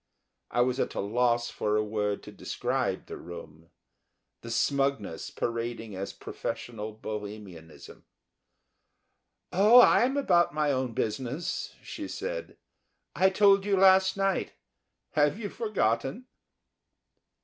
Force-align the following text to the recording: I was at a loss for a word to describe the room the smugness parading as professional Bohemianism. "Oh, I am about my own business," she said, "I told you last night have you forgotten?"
I 0.49 0.61
was 0.61 0.79
at 0.79 0.95
a 0.95 0.99
loss 0.99 1.51
for 1.51 1.77
a 1.77 1.83
word 1.83 2.23
to 2.23 2.31
describe 2.31 3.05
the 3.05 3.17
room 3.17 3.69
the 4.41 4.49
smugness 4.49 5.29
parading 5.29 5.95
as 5.95 6.11
professional 6.11 6.91
Bohemianism. 6.93 8.03
"Oh, 9.53 9.79
I 9.79 10.01
am 10.03 10.17
about 10.17 10.55
my 10.55 10.71
own 10.71 10.93
business," 10.93 11.75
she 11.83 12.07
said, 12.07 12.57
"I 13.15 13.29
told 13.29 13.63
you 13.63 13.77
last 13.77 14.17
night 14.17 14.53
have 15.11 15.37
you 15.37 15.49
forgotten?" 15.49 16.25